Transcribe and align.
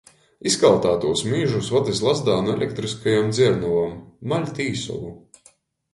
Izkaltātūs 0.51 1.21
mīžus 1.33 1.69
vad 1.75 1.91
iz 1.93 2.01
Lazdānu 2.07 2.55
elektryskajom 2.55 3.29
dziernovom— 3.39 3.95
maļt 4.33 4.67
īsolu. 4.71 5.17